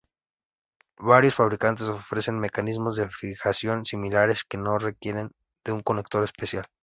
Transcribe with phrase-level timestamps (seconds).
[0.97, 5.29] Varios fabricantes ofrecen mecanismos de fijación similares que no requieren
[5.63, 6.65] de un conector especial.